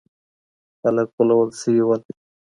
[0.79, 1.95] خلګ غولول سوي وو.